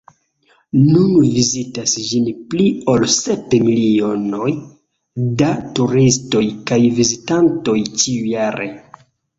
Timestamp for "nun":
0.77-1.11